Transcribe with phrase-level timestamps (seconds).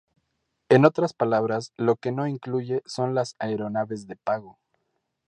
[0.69, 4.57] En otras palabras, lo que no incluye son las aeronaves de pago.